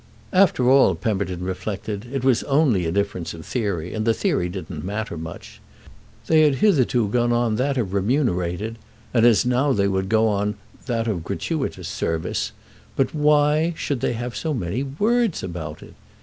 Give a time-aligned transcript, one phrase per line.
[0.33, 4.83] After all, Pemberton reflected, it was only a difference of theory and the theory didn't
[4.83, 5.61] matter much.
[6.25, 8.79] They had hitherto gone on that of remunerated,
[9.13, 10.55] as now they would go on
[10.87, 12.51] that of gratuitous, service;
[12.95, 15.93] but why should they have so many words about it?